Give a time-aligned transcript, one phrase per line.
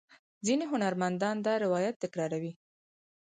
[0.45, 2.53] ځینې هنرمندان دا روایت تکراروي.